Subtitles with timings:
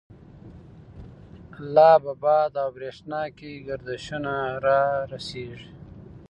[1.75, 4.33] لا په باد او برَښنا کی، گردشونه
[4.65, 4.81] را
[5.11, 5.69] رستیږی